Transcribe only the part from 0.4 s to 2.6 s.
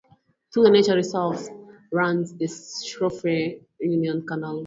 Through the nature reserve runs the